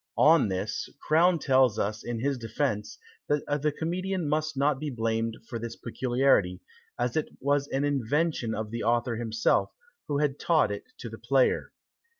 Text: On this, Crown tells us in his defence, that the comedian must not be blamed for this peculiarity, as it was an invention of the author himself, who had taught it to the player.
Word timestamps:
On 0.17 0.47
this, 0.47 0.89
Crown 0.99 1.37
tells 1.37 1.77
us 1.77 2.03
in 2.03 2.21
his 2.21 2.39
defence, 2.39 2.97
that 3.29 3.61
the 3.61 3.71
comedian 3.71 4.27
must 4.27 4.57
not 4.57 4.79
be 4.79 4.89
blamed 4.89 5.37
for 5.47 5.59
this 5.59 5.75
peculiarity, 5.75 6.59
as 6.97 7.15
it 7.15 7.29
was 7.39 7.67
an 7.67 7.83
invention 7.83 8.55
of 8.55 8.71
the 8.71 8.81
author 8.81 9.17
himself, 9.17 9.69
who 10.07 10.17
had 10.17 10.39
taught 10.39 10.71
it 10.71 10.85
to 10.97 11.07
the 11.09 11.19
player. 11.19 11.71